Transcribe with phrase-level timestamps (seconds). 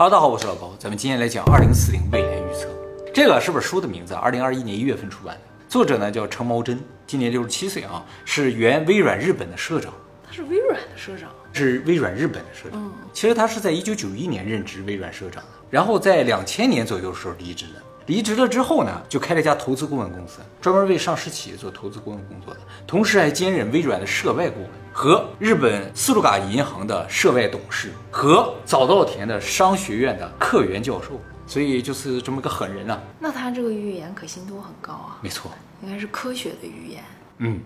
[0.00, 2.68] Hello，大家好，我是老高，咱们今天来讲二零四零未来预测。
[3.12, 9.92] 这个是本书的名字，二零二一年一月份出版的，作者呢叫程毛真，今年六十七岁啊，是原微软日本的社长，
[10.24, 12.92] 他是微软的社长，是微软日本的社长。
[13.12, 17.82] 其实他是在一九九一年任职微软社长的，然后在两千年左右的时候离职的。
[18.06, 35.52] 离职了之后呢，就开了一家投资顾问公司，专门为上市企业做投资顾问工作的，同时还兼任微软的涉外顾问和日本斯图嘎银行的涉外董事和早稻田的商学院的客员教授，所以就是这么个狠人呐、那他这个预言可信度很高啊，没错，
[35.84, 37.04] 应该是科学的预言。
[37.36, 37.60] 嗯，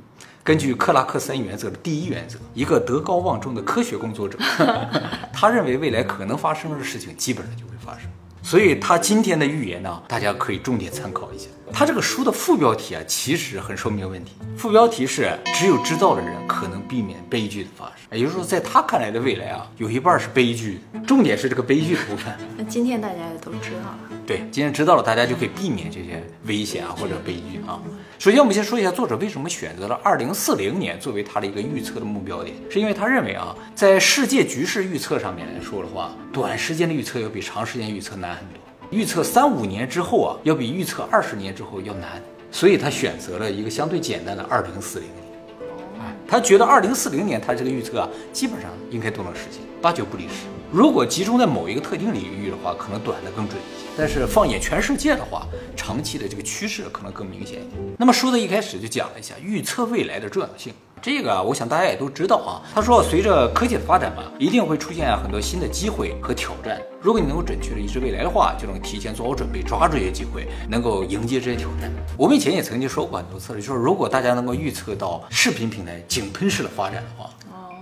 [0.44, 4.38] 根据克拉克森原则的第一原则，一个德高望重的科学工作者，
[5.32, 8.10] 他认为未来可能发生的事情基本上就会发生。
[8.42, 11.46] 所以他今天的预言呢，大家可以重点参考一下。
[11.72, 14.32] 他这个书的副标题啊，其实很说明问题。
[14.58, 20.80] 副标题是“只有知道的人可能避免悲剧的发生”，也就是说，在他看来的未来啊，有一半是悲剧。
[21.06, 22.34] 重点是这个悲剧的部分。
[22.58, 23.98] 那今天大家也都知道了，
[24.32, 27.78] 对，今天知道了，大家就可以避免这些危险啊或者悲剧啊。
[28.18, 38.58] 首先，我们先说一下作者为什么选择了二零四零年作为他的一个预测的目标点，是因为他认为啊，在世界局势预测上面来说的话，短时间的预测要比长时间预测难很多。
[38.88, 42.12] 预测三五年之后啊，要比预测二十年之后要难，
[42.50, 46.08] 所以他选择了一个相对简单的二零四零年。
[46.26, 50.46] 他觉得二零四零年他这个预测啊，基本上应该都能实现，八九不离十。
[50.72, 53.86] 如果集中在某一个特定领域的话，可能短的更准一些。
[53.94, 57.94] 但是放眼全世界的话，长期的这个趋势可能更明显一点。
[57.98, 60.72] 那么书的一开始就讲了一下预测未来的重要性。
[61.02, 62.64] 这个啊，我想大家也都知道啊。
[62.74, 66.80] 他说，随着科技的发展嘛，一定会出现很多新的机会和挑战。
[67.02, 71.92] 如果你能够准确的预知未来的话，就能提前做好准备，抓住这些机会，能够迎接这些挑战。
[72.16, 77.28] 我们以前也曾经说过很多次了，就是如果大家能够预测到视频平台井喷式的发展的话，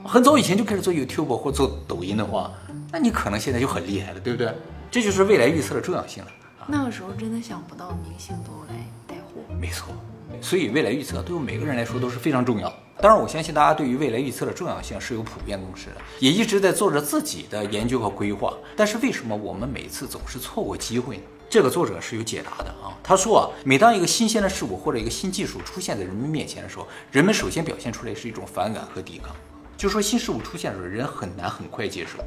[0.05, 2.51] 很早以前就开始做 YouTube 或做抖音的话，
[2.93, 4.53] 那你可能现在就很厉害了，对不对？
[4.91, 6.31] 这就是未来预测的重要性了。
[6.67, 8.75] 那个时候真的想不到明星都来
[9.07, 9.41] 带货。
[9.61, 9.95] 没错，
[10.41, 12.73] 所以未来预测对我们每个人来说都是非常重要。
[13.01, 18.53] 当然，我相信大家对于未来预测的重要性是有普遍共识的，也一直在做着自己的研究和规划。
[18.77, 21.23] 但是为什么我们每次总是错过机会呢？
[21.49, 22.93] 这个作者是有解答的啊。
[23.03, 29.35] 他说啊，每当一个新鲜的事物或者一个新技术出现在人们面前的时候，人们首先表现出来是一种反感和抵抗。
[29.77, 32.23] 就说新事物出现的时候，人很难很快接受。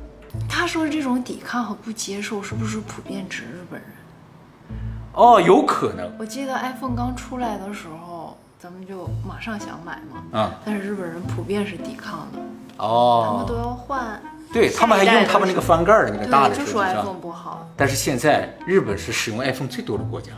[0.49, 3.89] 他说的这种抵抗和不接受是不是普遍指日本人？
[5.13, 6.11] 哦，有可能。
[6.17, 12.39] 我记得 iPhone 刚出来的时候，咱们就马上想买嘛，嗯，但是日本人普遍是抵抗的，
[12.77, 14.21] 哦他们哦都，要换。
[14.51, 20.31] 对他们还用他们那个翻盖的那个大的对，就说 iPhone 不好，但是现在日本是使用 iPhone 最多的国家。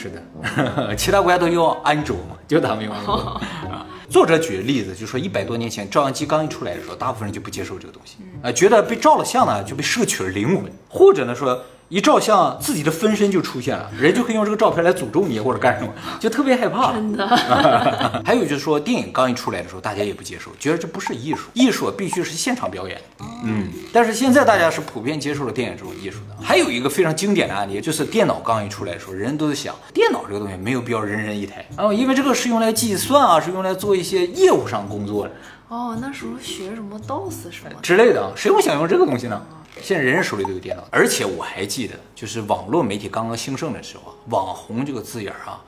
[0.00, 3.14] 是的， 其他国家都用安卓嘛， 就他们用安卓。
[3.68, 3.84] 啊。
[4.08, 16.92] 作者举的例子就说，一百多年前照相机刚一出来的时候，大部分人就不接受这个东西，啊，觉得被照了相呢就被摄取了灵魂，或者呢说一照相自己的分身就出现了，人就可以用这个照片来诅咒你或者干什么，就特别害怕。
[16.92, 17.26] 真的，
[18.24, 23.00] 还有就是说，电影刚一出来的时候，大家也不接受，觉得这不是艺术，艺术必须是现场表演。
[23.42, 26.36] 嗯，但是现在大家是普遍接受了电影这种艺术的。
[26.42, 35.32] 还有一个非常经典的案例，就是电脑刚一出来的时候，人都在想，电脑这个东西没有必要人人一台啊，因为这个是用来计算啊，是用来做一些业务上工作的
[35.68, 39.40] 哦，那时候学什么 DOS 什么的，之类的啊，谁会想用这个东西呢？
[39.82, 45.62] 现在人人手里都有电脑，而且我还记得，就是网络媒体刚刚兴盛的时候啊，网红这个字眼儿啊，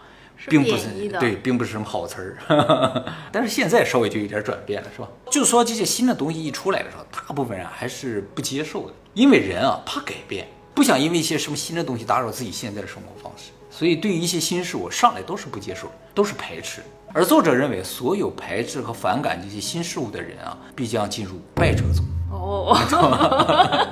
[0.48, 2.16] 并不是对，并不是什么好词
[2.48, 5.08] 儿， 但是现在稍微就有点转变了，是吧？
[5.30, 16.82] 就说这些新的东西一出来的时候，大部分人还是不接受的，因为人啊怕改变，不想因为一些什么新的东西打扰自己现在的生活方式，所以对于一些新事物上来都是不接受，都是排斥。
[17.12, 22.02] 而作者认为，所有排斥和反感这些新事物的人啊，必将进入败者组。
[22.30, 22.72] 哦，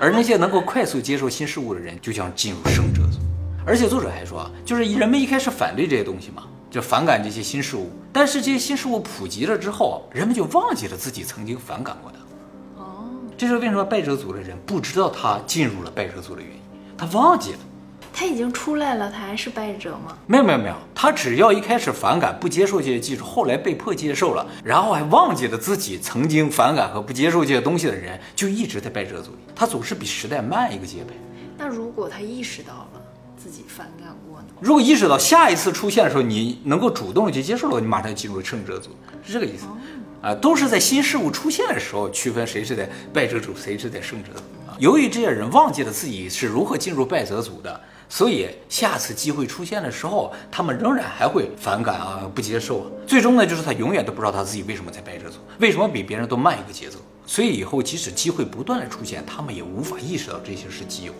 [0.00, 3.18] 而那些能够快速接受新事物的人，就将进入胜者组。
[3.66, 7.90] 而且作者还说啊，就是人们一开始反对这些东西嘛，就反感这些新事物。
[8.10, 12.18] 但是这些新事物普及了之后啊，人们就忘记了自己曾经反感过的。
[12.78, 13.04] 哦，
[13.36, 16.60] 这是为什么败者组的人不知道他进入了败者组的原因，
[16.96, 17.58] 他忘记了。
[18.12, 20.16] 他已经出来了，他还是败者吗？
[20.26, 29.38] 没有没有没有，他只要一开始反感不接受这些技术，后来被迫接受了，然后还忘记了自己曾经反感和不接受这些东西的人，就一直在败者组里。
[29.54, 31.14] 他总是比时代慢一个节拍。
[31.56, 33.02] 那如果他意识到了
[33.36, 34.46] 自己反感过呢？
[34.60, 38.90] 如果意识到下一次出现的时候，你能够主动的去接受了，你马上进入胜者组，
[39.24, 39.66] 是这个意思。
[40.22, 44.40] 啊，都是在新事物出现的时候区分谁是在败者组，谁是在胜者组。
[44.68, 47.80] 啊，由于这些人忘记了自己是如何进入败者组的，
[48.12, 52.86] 所以下次机会出现的时候，他们仍然还会反感啊，不接受啊。
[53.06, 56.98] 最终呢，就是他永远都不知道他自己为什么在败者组，为什么比别人都慢一个节奏。
[57.24, 61.14] 所以以后即使机会不断的出现，他们也无法意识到这些是机会。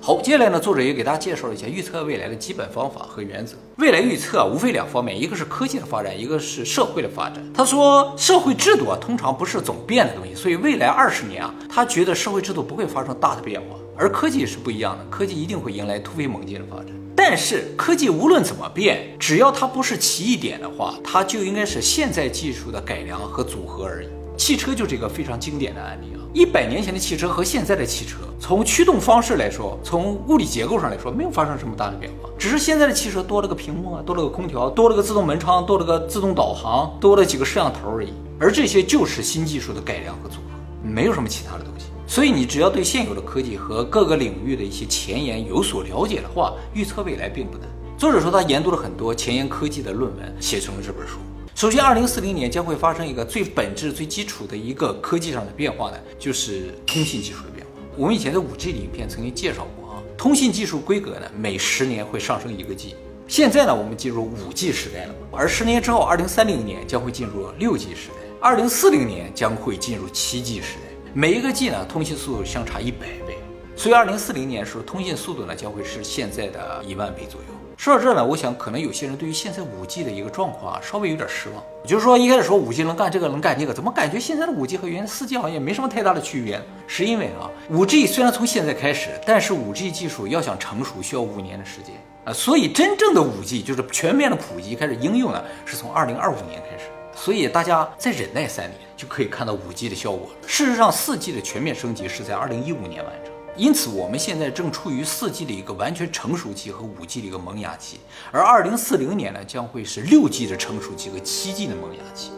[0.00, 3.56] 好，接下来呢，作者也给大家介绍了一下预测未来的基本方法和原则。
[3.78, 7.42] 未来预测啊，无非两方面，一个是科技的发展，一个是社会的发展。
[7.52, 13.76] 他说，社会制度啊，通常不是总变的东西，所以未来二十年啊，他觉得社会制度不会发生大的变化。
[13.98, 16.88] 而科技是不一样的，科技一定会迎来突飞猛进的发展。
[17.16, 24.08] 但是科技无论怎么变，只要它不是奇异点的话，它就应该是现在技术的改良和组合而已。
[24.36, 26.20] 汽车就是一个非常经典的案例啊！
[26.34, 38.12] 一百年前的汽车和现在的汽车，从驱动方式来说，从物理结构上来说，没有发生什么大的变化，只是现在的汽车多了个屏幕啊，多了个空调，多了个自动门窗，多了个自动导航，多了几个摄像头而已。
[38.38, 41.75] 而这些就是新技术的改良和组合，没有什么其他的东西。
[42.06, 47.68] 所以你只要对现有的科技和各个领域的一些前沿有所了解的话，预测未来并不难。
[47.98, 51.18] 作者说他研读了很多前沿科技的论文，写成了这本书。
[51.54, 57.72] 首先，二零四零年将会发生一个最本质、最基础的一个科技上的变化呢，就是通信技术的变化。
[57.96, 62.94] 我们以前的五 G 影片曾经介绍过啊，通信技术规格呢每十年会上升一个 G。
[63.26, 70.85] 现在呢，我们进入五 G 时代了，而十年之后，二零三零年将会进入六 G 时代，二零四零年将会进入七 G 时代。
[71.18, 73.38] 每一个 G 呢，通信速度相差一百倍，
[73.74, 77.46] 所以二零四零年的时候，通信速度呢将会是现在的一万倍左右。
[77.78, 81.64] 说到这呢，我想可能有些人对于现在五 G 的一个状况啊，稍微有点失望。
[81.86, 86.60] 就是说一开始说五 G 能干这个能干那个，怎么感觉现在的五 G 和原来四 G 好像也没什么太大的区别？
[86.86, 91.94] 是因为啊，五 G 虽然从现在开始，但是五 G 技术要想成熟需要五年的时间
[92.26, 96.90] 啊，所以真正的五 G 就是全面的普及开始应用呢，是从二零二五年开始。
[97.16, 100.34] 所以大家再忍耐三年就可以看到五 G 的效果了。
[100.46, 103.32] 事实上，四 G 的全面升级是在二零一五年完成。
[103.56, 112.32] 因此，我们现在正处于四 G 的一个完全成熟期和五 G 的一个萌芽期，而二零四零年呢，将会是六 G 的成熟期和七 G 的萌芽期。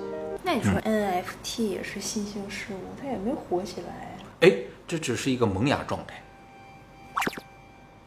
[0.45, 4.17] 那你说 NFT 也是新兴事物，它也没火起来。
[4.41, 4.53] 哎，
[4.87, 6.23] 这只是一个萌芽状态。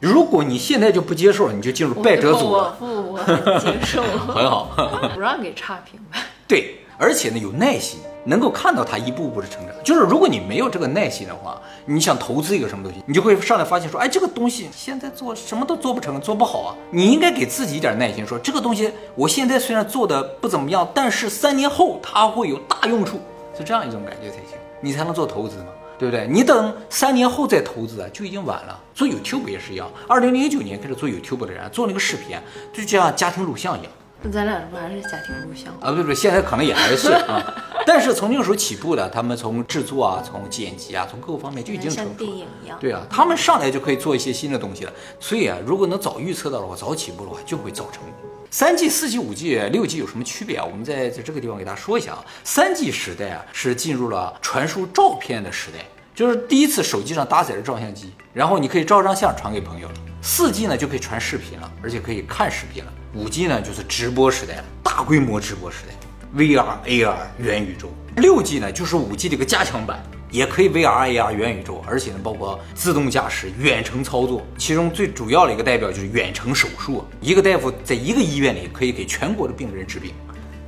[0.00, 2.74] 如果你现在就不接受，你就进入败者组了。
[2.78, 4.02] 不不，我接受。
[4.26, 4.74] 很好，
[5.14, 6.18] 不让给差评呗。
[6.52, 7.98] 对，而且呢，有耐心。
[8.24, 16.76] 能够看到它一步步的成长，就是如果你没有这个耐心的话，你想投资一个什么东西，你就会上来发现说，哎，这个东西现在做什么都做不成，做不好啊。
[16.90, 23.18] 你应该给自己一点耐心，说这个东西我现在虽然做的不怎么样，但是三年后它会有大用处，
[23.58, 25.66] 是这样一种感觉才行，你才能做投资嘛，
[25.98, 26.28] 对不对？
[26.30, 28.78] 你等三年后再投资啊，就已经晚了。
[28.94, 32.38] 做 YouTube 也是一样，二零零九年开始做 YouTube 的人做那个视频，
[32.72, 33.90] 就像家庭录像一样。
[34.24, 35.90] 那咱俩不还是家庭录像啊？
[35.92, 37.42] 不不，现在可能也还是啊。
[37.84, 42.10] 但是从那个时候起步的，他们从制作啊，从剪辑啊，从各个方面就已经成熟。
[42.10, 42.78] 像电影一样。
[42.80, 44.92] 对啊，他们上来就可以做一些新的东西了。
[45.18, 48.12] 所以啊，如果能早预测到的话，早起步的话，就会早成功。
[48.50, 50.64] 三 G、四 G、五 G、六 G 有什么区别啊？
[50.64, 52.24] 我们在在这个地方给大家说一下啊。
[52.44, 55.84] 三 G 时代啊，是进入了传输照片的时代，
[56.14, 59.94] 就是第一次手机上搭载着照相机，然后你可以照张相传给朋友了。
[60.24, 62.92] 四 G 呢就可以传视频了，而且可以看视频了。
[63.12, 65.94] 五 G 呢就是直播时代了，大规模直播时代
[66.38, 67.92] ，VR、AR、元宇宙。
[68.16, 74.46] 六 G 呢就是五 G 的一个加强版，也可以 VR、AR、元宇宙，而且呢包括自动驾驶、远程操作。
[74.56, 80.14] 其中最主要的一个代表就是远程手术，一个大夫在一个医院里可以给全国的病人治病。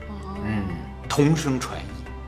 [0.09, 0.65] 哦，嗯，
[1.09, 1.83] 同声传译，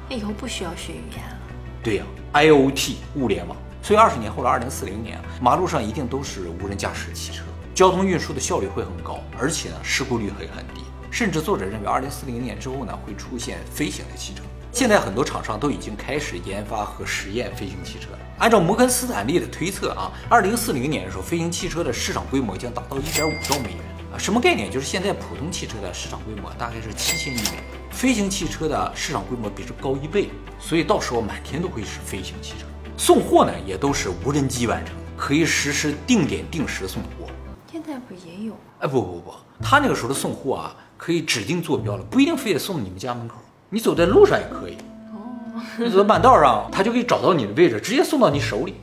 [0.08, 1.38] 那以后不需要学语言了。
[1.82, 3.56] 对呀，IOT 物联网。
[3.86, 10.82] 所以二十年后的二零四零年，马路上一定都是无人驾驶汽车，交通运输的效率会很高，而且呢，事故率会很低。
[11.08, 14.42] 甚至作者认为，二零四零年之后呢，会出现飞行的汽车。
[14.72, 18.18] 现在很多厂商都已经开始研发和实验飞行汽车了。
[18.38, 23.78] 按照摩根斯坦利的推测啊，二零四零年的时候，飞行汽车的市场规模将达到一点五兆美元
[24.12, 24.18] 啊。
[24.18, 24.68] 什么概念？
[24.68, 32.66] 就是现在普通汽车的市场规模大概是七千亿美元，飞行汽车的市场规模比这高一倍，所以到时候满天都会是飞行汽车。
[32.96, 37.26] 送货呢，也都是无人机完成，可以实施定点定时送货。
[37.70, 38.54] 现在不也有？
[38.80, 43.34] 哎，不不不，他那个时候的送货啊，可以指定坐标了，不一定非得送你们家门口，
[43.68, 44.76] 你走在路上也可以。
[45.12, 48.76] 哦，你走在半道上，他就可以找到你的位置，直接送到你手里。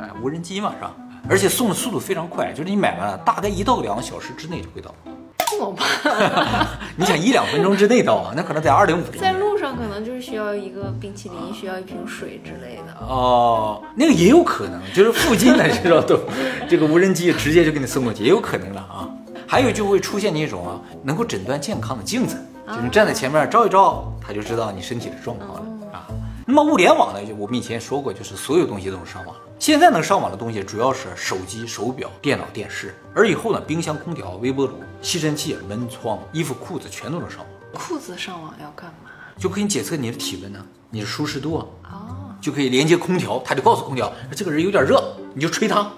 [0.00, 0.94] 哎，无人机嘛，是吧？
[1.28, 4.92] 而且送的速度非常快，就是你买完了，大概一到两个小时之内就会到。
[5.60, 5.84] 我吧，
[6.96, 8.32] 你想一两分钟之内到啊？
[8.34, 9.20] 那可能在二零五零。
[9.20, 13.06] 在路上可能就是需要一个冰淇淋，需要一瓶水之类的。
[13.06, 16.18] 哦，那个也有可能，就是附近的这种都，
[16.68, 19.08] 这个无人机直接就给你送过去，也有可能了啊。
[19.46, 22.36] 还有就会出现那种啊，能够诊断健康的镜子，
[22.66, 25.62] 就是站在前面照一照，他就知道你身体的状况了
[25.92, 26.06] 啊。
[26.46, 29.36] 那么物联网呢，就我们以前说过，就是所有东西都能上网。
[29.60, 37.46] 现在能上网的东西主要是手机、手表、电脑、电视，而以后呢，冰箱、空调、微波炉、吸尘器、门窗、衣服、裤子全都能上网。
[37.72, 39.09] 裤子上网要干嘛？
[39.40, 41.66] 就可以检测你的体温呢，你的舒适度啊。
[41.90, 45.02] 哦，就可以连接空调，他就告诉空调这个人有点热，
[45.34, 45.90] 你就吹他。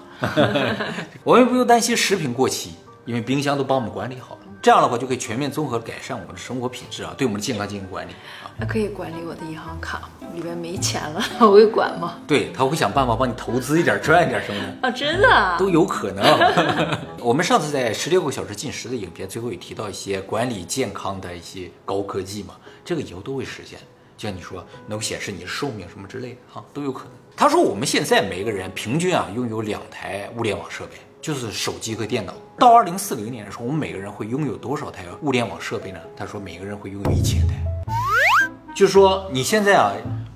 [1.23, 2.71] 我们不用担心食品过期，
[3.05, 4.41] 因为冰箱都帮我们管理好了。
[4.61, 8.42] 这样的话就可以全面综合改善我们的生活品质啊，对我们的健康进行管理啊。
[8.57, 10.09] 那可以管理我的银行卡吗？
[10.33, 12.15] 里边没钱了， 我会管吗？
[12.27, 14.87] 对，他会想办法帮你投资一点，赚一点什么的。
[14.87, 15.57] 啊，真的啊？
[15.57, 16.23] 都有可能。
[17.19, 22.55] 我们上次在十六个小时进食的影片最后也提到一些管理健康的一些高科技嘛，
[22.85, 23.79] 这个以后都会实现。
[24.15, 27.13] 就像你说能显示你的寿命什么之类的啊，都有可能。
[27.35, 32.33] 他说我们现在每个人平均啊拥有两台物联网设备，就是手机和电脑。
[32.57, 35.99] 到二零四零年的时候，我们每个人会拥有多少台物联网设备呢？
[36.15, 37.55] 他说每个人会拥有一千台。
[38.75, 39.93] 就是说你现在啊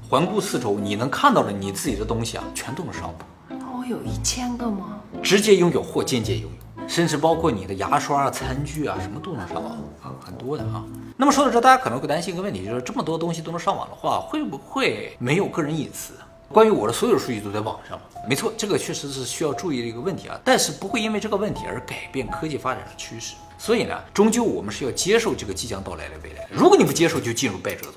[0.08, 3.16] 环顾四周，你能看到的你自己的东西啊，全都能上网。
[3.50, 5.00] 那我有一千个吗？
[5.24, 6.44] 直接拥有或间接拥
[6.78, 10.84] 有，甚至包括你的牙刷啊、餐具啊，什么都能上网啊，很多的啊。
[11.18, 16.14] 那么说到这，大家可能会担心一个问题，就是这么多东西都能上网的话，会不会没有个人隐私？
[16.50, 18.06] 关于我的所有数据都在网上吗？
[18.30, 20.40] 没错，这个确实是需要注意的一个问题啊。
[20.46, 23.34] 但是不会因为这个问题而改变科技发展的趋势。
[23.58, 26.48] 所以呢，终究我们是要接受这个即将到来的未来。
[26.52, 27.94] 如果你不接受，就进入败者组。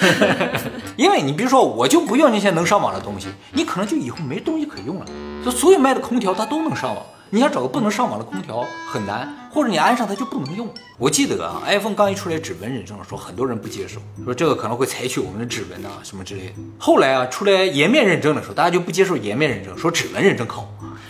[0.96, 5.06] 因为你比如说，我就不用那些能上网的东西，你可能就以后没东西可用了。
[5.44, 10.68] 就所有卖的空调它都能上网，你想找个不能上网的空调很难，或者你安上它就不能用。
[10.98, 16.54] 我记得啊，iPhone 刚一出来指纹认证的时候，很多人不接受，说这个可能会采取我们的指纹啊什么之类的。
[16.78, 20.68] 后来啊，出来颜面认证的时候，大家就不接受颜面认证，说指纹认证好，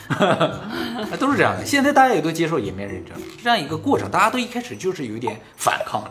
[1.18, 1.64] 都是这样的。
[1.64, 6.04] 现在大家也都接受颜面认证，这样一个过程，大家都一开始就是有点反抗。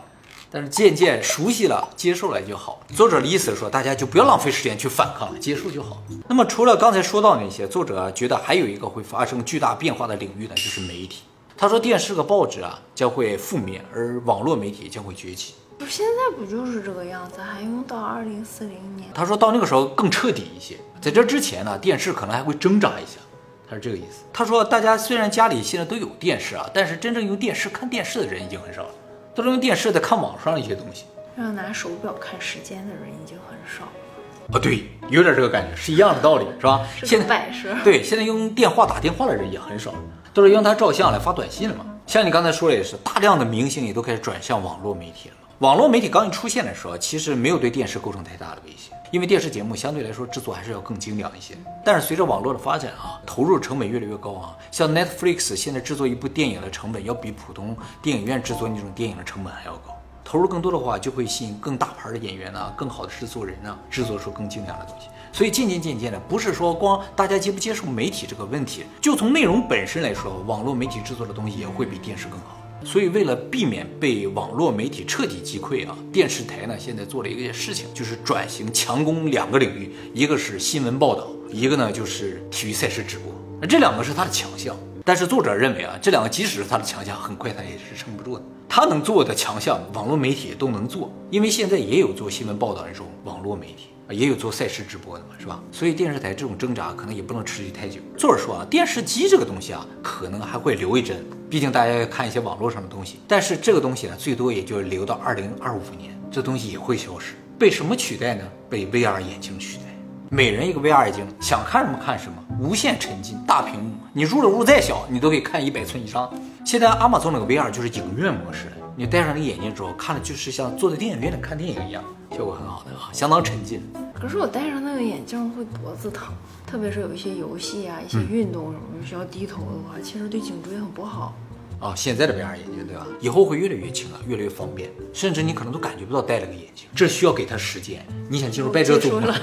[0.50, 2.80] 但是渐渐熟悉了，接受了就好。
[2.94, 6.02] 作者的意思是说，大家就不要浪费时间去反抗了，接受就好。
[6.28, 11.22] 那么除了刚才说到那些，作者觉得还有一个会发生巨大变化的领域呢，就是媒体。
[11.56, 15.54] 他说，电视和报纸啊将会覆灭，而网络媒体将会崛起。
[15.76, 17.40] 不，现在不就是这个样子？
[17.40, 19.10] 还用到二零四零年？
[19.12, 20.76] 他说到那个时候更彻底一些。
[21.00, 23.20] 在这之前呢，电视可能还会挣扎一下。
[23.68, 24.24] 他是这个意思。
[24.32, 28.90] 他说，大家虽然家里现在都有电视啊，但是真正用电视看电视的人已经很少了。
[29.38, 31.04] 都是用电视在看网上的一些东西，
[31.36, 34.58] 让拿手表看时间的人已经很少了啊。
[34.60, 36.84] 对，有点这个感觉，是一样的道理，是吧？
[37.04, 37.72] 现在摆设。
[37.84, 39.94] 对，现在用电话打电话的人也很少，
[40.34, 41.86] 都是用它照相来发短信了嘛。
[42.04, 45.48] 像你刚才说的也是，大量的明星也都开始转向网络媒体了嘛。
[45.60, 51.54] 网络媒体刚一出现的时候，其实没有对电视构成太大的威胁，因为电视节目相对来说制作还是要更精良一些。
[51.84, 59.94] 但是随着网络的发展啊，投入成本越来越高啊，像 Netflix 现在制作一部电影的成本要比普通电影院制作那种电影的成本还要高。
[60.24, 65.06] 投入更多的话，就会吸引更大牌的演员呢，更好的制作人呢，制作出更精良的东西。
[65.32, 72.58] 所以渐渐渐渐的，不是说光大家接不接受媒体这个问题，就从内容本身来说，网络媒体制作的东西也会比电视更好。
[72.84, 83.32] 所以为了避免被网络媒体彻底击溃啊，电视台呢现在做了一个事情，就是转型强攻两个领域，一个是新闻报道，一个呢就是体育赛事直播。
[83.60, 88.44] 那这两个是他的强项，但是作者认为啊，这两个即使是他的强项，很快他也是撑不住的。
[88.68, 95.60] 他能做的强项，网络媒体都能做，因为现在也有做新闻报道的这种网络媒体，也有做赛事直播的嘛，是吧？
[95.70, 98.00] 所以电视台这种挣扎可能也不能持续太久。
[98.16, 101.24] 作者说啊，电视机这个东西啊，可能还会留一阵。
[101.50, 108.44] 毕竟大家要看一些网络上的东西，但是这个东西呢，最多也就留到二零二五年，这东西也会消失，被什么取代呢？
[108.68, 109.84] 被 VR 眼镜取代。
[110.30, 116.30] 每人一个 VR 眼镜，想看什么看什么，无限沉浸，大屏幕，你入的屋再小，你都可以看一百寸以上。
[116.66, 118.66] 现在阿玛总那个 VR 就是影院模式，
[118.98, 122.02] 你戴上那个眼镜之后，看的就是像坐在电影院里看电影一样，
[122.32, 123.80] 效果很好的啊，相当沉浸。
[124.12, 126.34] 可是我戴上那个眼镜会脖子疼，
[126.66, 131.32] 特别是有一些游戏啊、一些运动什么需要低头的话，其实对颈椎很不好。
[131.80, 133.06] 啊，现在的 VR 眼镜对吧？
[133.20, 136.86] 以后会越来越轻了，越来越方便，甚至你可能都感觉不到戴了个眼镜。
[136.94, 138.04] 这需要给他时间。
[138.28, 139.34] 你想进入拜者组吗？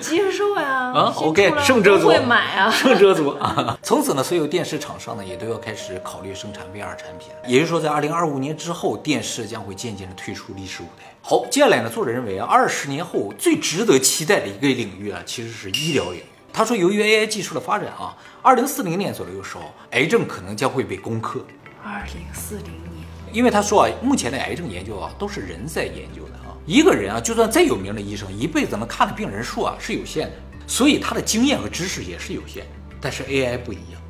[0.00, 0.90] 接受呀。
[0.92, 3.78] 啊，OK，圣者组会买啊，圣者组啊。
[3.82, 7.28] 从此呢，所有电视厂商呢也都要开始考虑生产 VR 产品。
[7.46, 11.04] 也就是说，在二零二五年之后，电视将会渐渐的退出历史舞台。
[11.22, 16.24] 好，接下来呢，作者认为啊，二十年后最值得期待的一个领域啊，其实是医疗领域。
[16.52, 21.42] 他说，由于 AI 技术的发展啊，二零四零年左右的时候，癌症可能将会被攻克。
[21.82, 26.52] 二零四零年，因为他说啊，目前的癌症研究啊，都是人在研究的啊。
[26.66, 30.34] 一个人啊，就算再有名的医生，一辈子能看的病人数啊是有限的，
[30.66, 32.66] 所以他的经验和知识也是有限。
[33.00, 34.00] 但是 AI 不一样，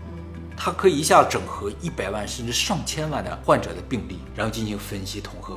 [0.57, 5.57] 它可以一下整合一百万甚至上千万的患者的病例，然后进行分析统合，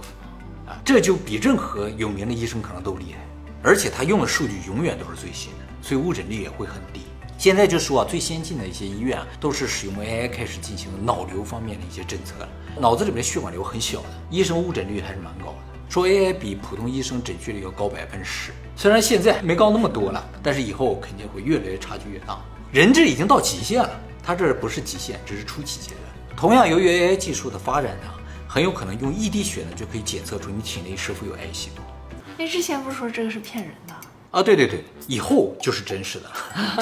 [0.67, 3.19] 啊，这就比任何有名的医生可能都厉害。
[3.63, 5.64] 而且他用的数据永远都是最新的。
[5.85, 7.01] 所以误诊率也会很低。
[7.37, 12.49] 现在就说啊，最先进的一些医院啊，都是使用 AI 开始进行脑瘤方面的一些侦测了。
[12.79, 15.57] 脑子里面的血管瘤很小的，医生误诊率还是蛮高的。
[15.87, 18.51] 说 AI 比普通医生准确率要高百分之十。
[18.75, 22.39] 虽然现在没高那么多了，但是以后肯定会越来越差距越大。
[22.71, 26.35] 人质已经到极限了，它这不是极限，只是初期阶段。
[26.35, 28.11] 同样，由于 AI 技术的发展呢，
[28.47, 31.83] 很有可能用一滴血呢就可以检测出你体内是否有癌细胞。
[32.39, 33.93] 你之前不是说这个是骗人的？
[34.35, 36.25] 啊，对对对，以后就是真实的，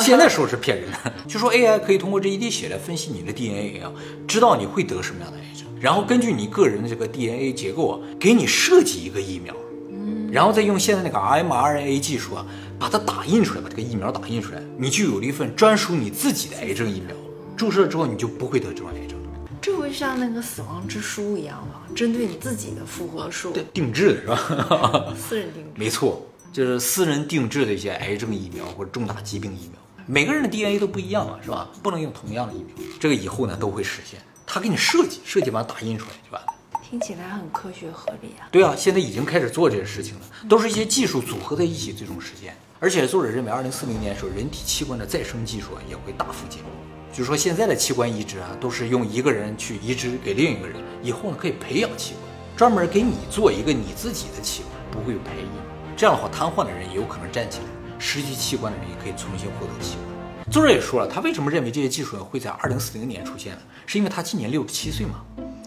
[0.02, 0.98] 现在说是骗人的。
[1.28, 3.92] 就说 AI 可以通过这一滴血来分析你的 DNA 啊，
[4.28, 9.56] 知道你会得什么样的癌症，然后根据你个人的这个 DNA 结构啊，给你设计一个疫苗，
[9.92, 12.44] 嗯，然后再用现在那个 mRNA 技术啊，
[12.80, 17.16] 把它打印出来，把这个疫苗打印出来，你就有了一份专属你自己的癌症疫苗。
[17.56, 19.16] 注射之后你就不会得这种癌症。
[19.62, 21.82] 这不像那个死亡之书一样吗？
[21.96, 25.14] 针对你自己的复活术，对，定制的是吧？
[25.16, 26.26] 私人定制，没错。
[26.54, 31.68] 就是私人定制的一些癌症疫苗或者重大疾病疫苗，每个人的 DNA 都不一样嘛，是吧？
[31.82, 32.86] 不能用同样的疫苗。
[33.00, 36.48] 这个以后呢都会实现，他给你设计，设计完打印出来就完了。
[36.88, 38.46] 听起来很科学合理啊。
[38.52, 42.56] 对啊，现在已经开始做这些事情了，都是一些技术组合在一起最终实现。
[42.80, 46.70] 而且作者认为，二零四零年的时候，人体器官的再生技术也会大幅进步。
[47.12, 55.73] 就是说，现在的器官移植啊，都是用一个人去移植给另一个人，以后呢可以培养器官，专门给你做一个你自己的器官，不会有排异。
[55.96, 57.66] 这样的话，瘫痪的人也有可能站起来，
[58.00, 60.14] 失去器官的人也可以重新获得器官。
[60.52, 63.60] 作者也说了，他为什么认为这些技术会在二零四零年出现呢？
[63.86, 65.22] 是因为他今年六十七岁嘛。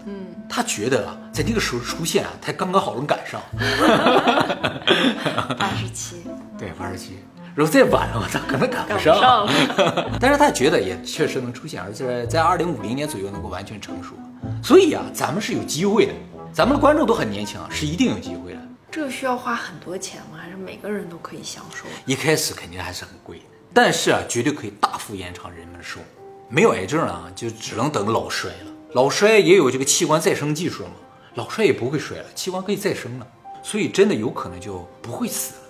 [0.06, 3.40] 嗯，他觉得啊，在那个时候出现啊，他刚刚好能赶上。
[5.58, 6.22] 八十七。
[6.58, 7.18] 对，八十七。
[7.54, 9.48] 如果再晚了，他可能赶不上。
[10.20, 14.14] 但是他觉得也确实能出现，而且在二零五零年左右能够完全成熟。
[14.62, 16.12] 所以啊，咱们是有机会的。
[16.52, 18.58] 咱们的观众都很年轻啊，是一定有机会的。
[18.96, 20.38] 这个需要花很多钱吗？
[20.40, 21.84] 还是每个人都可以享受？
[22.06, 23.42] 一开始肯定还是很贵，
[23.74, 26.06] 但是啊，绝对可以大幅延长人们的寿命。
[26.48, 28.72] 没有癌症啊，就只能等老衰了。
[28.94, 30.94] 老衰也有这个器官再生技术了嘛？
[31.34, 33.26] 老衰也不会衰了，器官可以再生了，
[33.62, 35.60] 所以真的有可能就不会死了。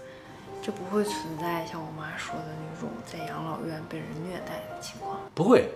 [0.62, 5.18] 就不会存在像我妈说的那种在养老院被人虐待的情况。
[5.34, 5.68] 不会，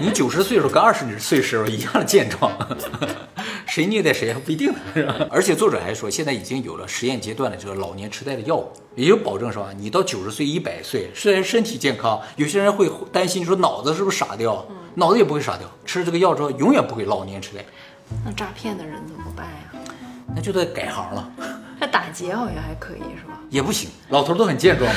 [0.00, 2.52] 你九十岁的时候跟二十岁时候一样的健壮。
[3.70, 5.14] 谁虐待谁还不一定呢，是吧？
[5.30, 9.68] 而且作者还说，现在已经有了实验阶段的这个老年痴呆的药物，也就保证，是吧？
[9.78, 14.66] 你到九十岁、一百岁，虽然身体健康，有些人会担心说脑子是不是傻掉？
[14.96, 17.64] 脑子也不会傻掉，吃了这个药之后，永远不会老年痴呆。
[18.24, 19.80] 那诈骗的人怎么办呀？
[20.34, 21.32] 那就得改行了。
[21.78, 23.38] 那打劫好像还可以，是吧？
[23.50, 24.92] 也不行，老头都很健壮，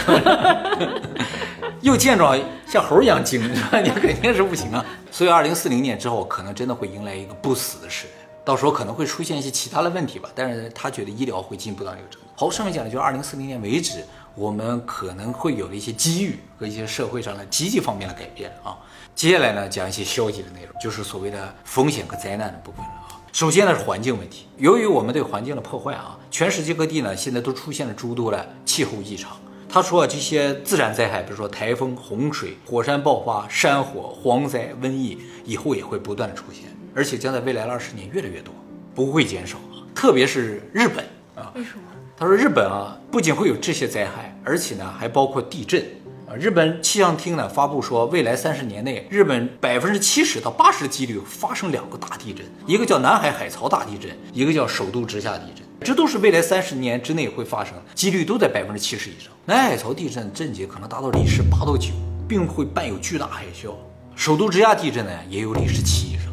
[1.81, 3.79] 又健壮像猴一样精，是吧？
[3.79, 4.83] 你肯定是不行啊。
[5.11, 8.22] 所以，二零四零年之后，可能真的会迎来一个不死的时代。
[8.45, 12.27] 到时候可能会出现一些其他的问题吧，但是他觉得医疗会进步到那个程度。
[12.35, 14.03] 好，上面讲的就是二零四零年为止，
[14.35, 18.77] 我们可能会有的一些机遇和一些社会上的积极方面的改变啊。
[19.15, 23.21] 接下来呢，讲一些消极的内容，就是所谓的风险和灾难的部分了啊。
[23.31, 29.37] 首先呢是环境问题，由于我们对环境的破坏啊，全世界各地呢现在都出现了诸多的气候异常。
[29.69, 36.72] 他说啊这些自然灾害，比如说台风、洪水、火山爆发、山火、蝗灾、瘟疫，以后也会不断的出现。
[36.95, 38.53] 而且将在未来的二十年越来越多，
[38.93, 39.81] 不会减少啊！
[39.95, 41.03] 特别是日本
[41.35, 41.83] 啊，为什么？
[42.15, 45.83] 他说日本啊，不仅会有这些灾害，而且呢还包括地震
[46.27, 46.35] 啊。
[46.35, 55.65] 日本气象厅呢发布说，未来三十年内，日本百分之七十到八十的几率发生两个大地震，一个叫南海海槽大地震，一个叫首都直下地震。
[55.81, 59.33] 这都是未来三十年之内会发生，几率都在百分之七十以上。
[59.45, 61.89] 南海槽地震震级可能达到里氏八到九，
[62.27, 63.73] 并会伴有巨大海啸。
[64.15, 66.32] 首都直下地震呢，也有里氏七以上。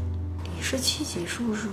[0.60, 1.68] 十七级是不是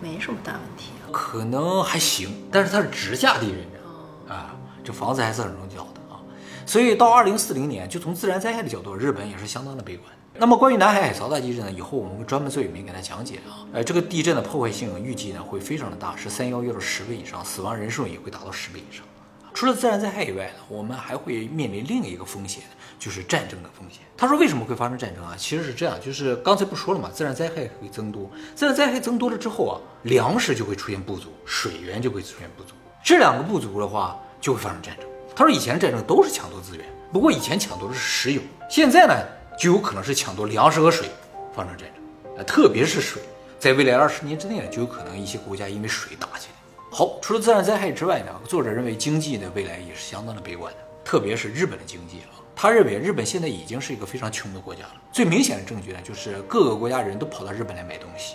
[0.00, 1.12] 没什么大问题啊？
[1.12, 6.20] 可能还行，但是它是直下地震啊，这房子还是很容易倒的啊。
[6.66, 10.10] 所以到二零四零年，就从自然灾害的角度，日本也是相当的悲观。
[10.36, 13.66] 那么关于南海海槽大地震呢，以后我们会专门做影片给大家讲解啊。
[13.72, 19.04] 呃，这个地震的破坏性预计呢会非常的大，是三幺幺的十倍以上，死亡人数也会达到十倍以上。
[19.52, 22.62] 除了自然灾害以外呢，我们还会面临另一个风险。
[22.98, 24.00] 就是战争的风险。
[24.14, 25.34] 他说为什么会发生战争啊？
[25.34, 32.74] 其实是这样，就是刚才不说了嘛，自然灾害会增多，自然灾害增多了之后啊，粮食就会出现不足，水源就会出现不足。
[33.02, 35.08] 这两个不足的话，就会发生战争。
[35.34, 39.14] 他说以前战争都是抢夺资源，不过以前抢夺的是石油，现在呢
[39.58, 41.08] 就有可能是抢夺粮食和水
[41.56, 42.36] 发生战争。
[42.38, 43.22] 啊，特别是水，
[43.58, 46.59] 在未来二十年之内呢，就有可能一些国家因为水打起来。
[46.92, 52.34] 好，除了自然灾害之外呢，作者认为经济的未来也是相当的悲观的，特别是日本的经济啊。
[52.56, 54.94] 他认为日本现在已经是一个非常穷的国家了。
[55.12, 58.34] 最明显的证据呢，就是各个国家人都跑到日本来买东西。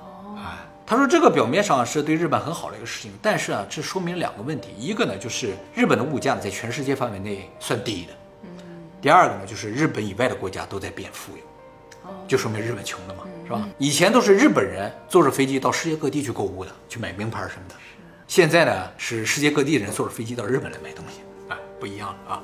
[0.00, 4.68] 哦，哎，他说这个表面上是对日本很好的一个事情，但是啊，这说明两个问题。
[4.78, 8.12] 一个呢，就是日本的物价在全世界范围内算低的。
[8.44, 8.48] 嗯。
[9.02, 11.42] 第二个呢，就是日本以外的国家都在变富有。
[12.28, 13.68] 就说明日本穷了嘛，是吧？
[13.78, 17.74] 以前都是日本人坐着飞机到世界各地去购物的，去买名牌什么的。
[18.26, 22.42] 现在呢，是世界各地的人坐着飞机到日本来买东西，哎，不一样了啊。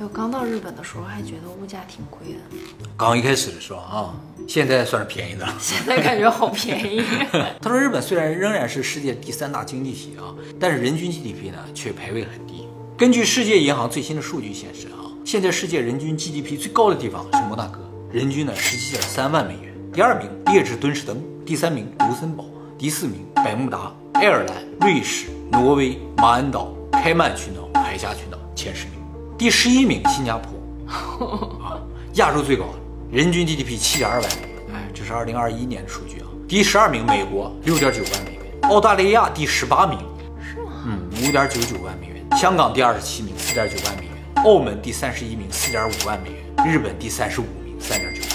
[0.00, 4.14] 我刚到日本的时候还觉得物价挺贵的，刚一开始的时候啊，
[4.48, 5.54] 现在算是便宜的了。
[5.60, 7.04] 现在感觉好便宜。
[7.62, 12.66] 他说，日本虽然仍然是世界第三大经济体啊，但是人均 GDP 呢却排位很低。
[12.98, 19.74] 根据世界银行最新的数据显示啊，现在世界人均 GDP 最高的地方是摩纳哥，人均呢十七点三万美元。
[19.92, 22.44] 第二名列支敦士登，第三名卢森堡，
[22.78, 28.38] 第四名百慕达、爱尔兰、瑞士、挪威、马恩岛、开曼群岛、海峡群岛。
[28.54, 28.94] 前十名。
[29.36, 31.82] 第十一名新加坡， 啊，
[32.14, 32.66] 亚洲最高，
[33.10, 36.26] 人均 GDP 七点二万美元，哎，这是二零二一年的数据啊。
[36.48, 37.54] 第十二名美国。
[37.64, 39.98] 六点九万美元，澳大利亚第十八名，
[40.40, 40.72] 是吗？
[40.86, 48.30] 嗯，五点九九万美元，香港第二十七名四点九万美元，澳门第三十一名四点五万美元，日本第三十五名三点九万。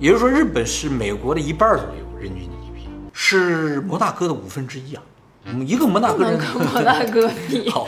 [0.00, 5.02] 也就是说，日本是美国的一半左右人均 GDP，是摩纳哥的五分之一啊。
[5.46, 7.86] 嗯，一个摩纳哥人跟摩纳哥比， 好，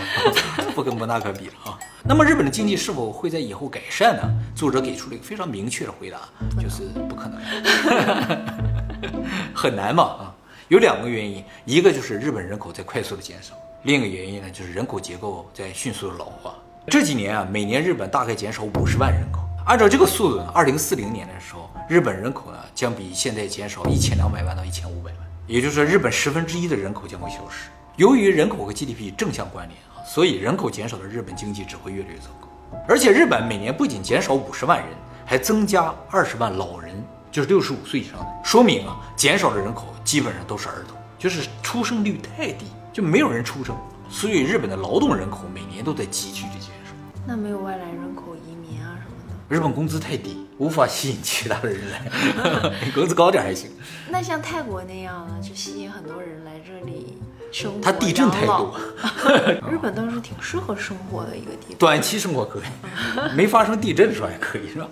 [0.74, 1.78] 不跟摩纳哥比了啊。
[2.04, 4.22] 那么日本的经济是否会在以后改善呢？
[4.54, 6.18] 作者给出了一个非常明确的回答，
[6.60, 7.40] 就是不可能，
[9.54, 10.34] 很难嘛啊。
[10.68, 13.54] 有两个原因，一个就是日本人口在快速的减少，
[13.84, 16.54] 另一个原因呢就是人口结构在迅速的老化。
[16.88, 19.40] 这几年啊，每年日本大概减少五十万人口。
[19.66, 25.20] 按照这个速度呢，二零四零年的时候，日本人口呢将比现在减少一千两百万到一千五百万。
[25.48, 27.68] 也就是说，日本十分之一的人口将会消失。
[27.96, 32.46] 由于人口和 GDP 正相关联啊，所以人口减少的日本经济只会越来越糟糕。
[32.86, 34.88] 而且日本每年不仅减少五十万人，
[35.24, 36.94] 还增加二十万老人，
[37.32, 43.76] 就是六十五岁以上的，说明啊，减少的人口基本上都是儿童，就是出生率太低，就没有人出生。
[44.08, 46.92] 所以日本的劳动人口每年都在急剧的减少。
[47.26, 48.05] 那没有外来人？
[49.48, 50.42] 日本工资太低。
[50.58, 52.10] 无法吸引其他的人来，
[52.94, 53.70] 工资高点还行。
[54.08, 57.18] 那像泰国那样呢，就吸引很多人来这里
[57.52, 57.78] 生活。
[57.82, 58.74] 它地震太多。
[59.70, 61.76] 日本倒是挺适合生活的一个地方。
[61.78, 64.88] 短期生活可以，没发生地震的时候还可以是吧？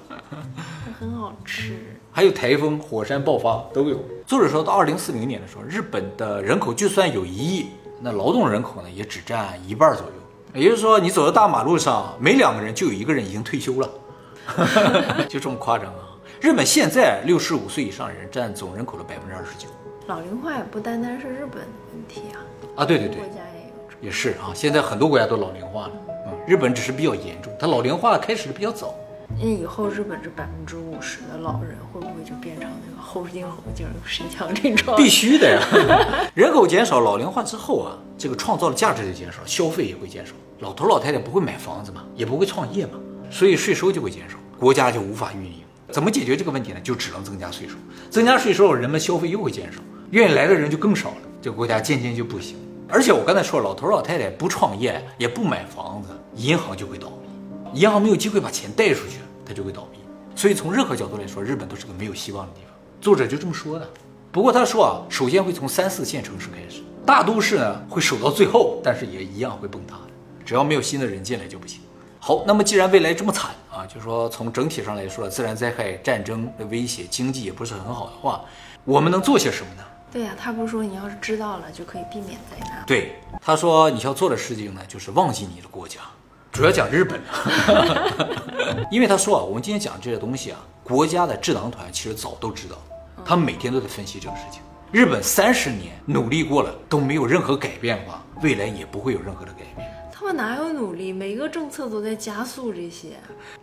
[1.01, 1.99] 很好吃。
[2.13, 3.99] 还有台风、火山爆发都有。
[4.27, 7.69] 作者说到二零四零年的时候，日本的人口就算有一亿，
[8.03, 10.61] 那劳动人口呢也只占一半左右。
[10.61, 13.89] 也就是说，你走到大马路上，每两个人就有一个人已经退休了。
[15.29, 16.17] 就这么夸张啊！
[16.41, 19.69] 日本现在六十五岁以上人占总人口的百分之二十九。
[20.07, 22.37] 老龄化也不单单是日本的问题啊！
[22.77, 24.07] 啊，对对对，国家也有。
[24.07, 25.93] 也是啊，现在很多国家都老龄化了。
[26.27, 28.95] 嗯，日本只是比较严重，它老龄化开始的比较早。
[29.41, 34.95] 那以后日本这百分之五十的老人会不会就变成那个后镜后镜身强这种？
[34.97, 35.61] 必须的呀！
[36.37, 40.35] 人口减少、老龄化之后啊，这个创造的价值就减少，消费也会减少。
[40.61, 42.99] 老头老太太不会买房子嘛，也不会创业嘛。
[43.35, 45.55] 所以税收就会减少，国家就无法运营。
[45.91, 46.79] 怎么解决这个问题呢？
[46.85, 47.75] 就只能增加税收。
[48.09, 49.81] 增加税收，人们消费又会减少，
[50.13, 52.57] 愿意来的人就更少了，这个国家渐渐就不行。
[52.89, 57.09] 而且我刚才说，老头老太太不创业，也不买房子，银行就会倒
[57.73, 59.99] 闭，银行没有机会把钱贷出去，它就会倒闭。
[60.37, 62.73] 所以从任何角度来说，日本都是个没有希望的地方。
[63.01, 63.91] 作者就这么说的。
[64.31, 70.13] 不过他说啊，首先会从三四线城市开始，大都市呢会守到最后，但是也一样会崩塌的。
[70.45, 71.81] 只要没有新的人进来就不行。
[72.27, 78.43] 好，那么既然未来这么惨啊，就说从整体上来说，自然灾害、战争的威胁，经济也不是很好的话，
[78.87, 79.83] 我们能做些什么呢？
[80.11, 82.83] 对呀，他不是说你要是知道了就可以避免灾难？
[82.87, 86.01] 对，他说你要做的事情呢，就是忘记你的国家，
[86.51, 87.21] 主要讲日本，
[88.91, 92.79] 因为他说啊，我们今天讲这些东西啊，国家的智囊团其实早都知道，
[93.23, 94.63] 他们每天都在分析这个事情。
[94.91, 99.94] 日本三十年努力过了都没有任何改变的话，未来也不会有任何的改变。
[100.25, 101.13] 他们哪有努力？
[101.13, 103.09] 每个政策都在加速这些，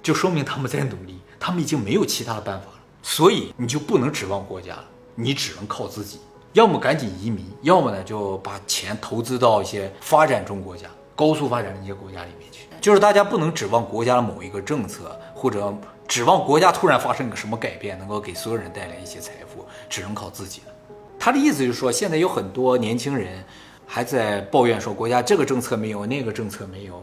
[0.03, 1.19] 就说明他们在努力。
[1.39, 6.19] 他们已经没有其他的办法了，所以你就不能指望国家了，你只能靠自己。
[6.53, 12.67] 要么赶紧移民，要么呢就把钱投资到一些发展中国家、高速发展的一些国家里面去。
[12.79, 15.75] 就是大家不能指望国家的某一个政策，或者
[16.07, 20.95] 指望国家突然发生个什么改变，能够给所有人带来一些财富，只能靠自己了。
[21.17, 23.43] 他的意思就是说，现在有很多年轻人。
[23.93, 26.93] 还在抱怨说国家这个政策没有，那个政策没有。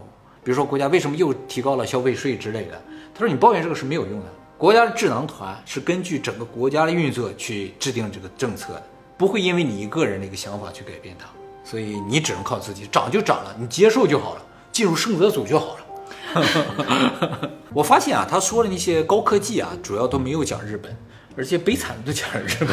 [0.42, 2.80] 比如说国家为什么又提高了消费税之类的？
[3.12, 4.26] 他说你抱怨这个是没有用的。
[4.56, 8.82] 国家的智囊团是根据整个国家的运作去制定这个政策的，
[9.18, 11.26] 不会因为你一个人的一个想法去改变它。
[11.62, 17.50] 所以你只能靠自己，涨就涨了，你接受就好了，进入盛泽组就好了。
[17.74, 20.96] 我发现啊，他说的那些高科技啊，主要都没有讲日本，
[21.36, 22.68] 而且悲惨的都讲日本。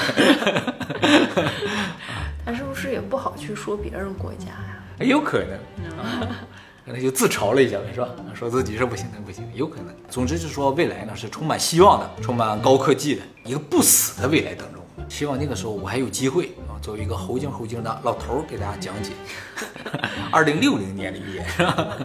[2.85, 4.77] 他是也不好去说别人国家呀？
[4.99, 5.57] 有可能。
[6.85, 8.07] 可能就自嘲了一下呗，是吧？
[8.35, 9.87] 说自己是不行的，不行，有可能。
[10.07, 14.79] 总之就是说，未来呢是充满希望的，充满高科技的一个不死的未来当中。
[15.09, 19.13] 希望那个时候我还有机会啊，作为一个猴精猴精的老头儿给大家讲解
[20.31, 21.97] 二零六零年的预言，是吧？